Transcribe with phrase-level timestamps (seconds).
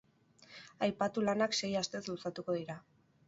[0.87, 2.79] Aipatu lanak sei astez luzatuko dira.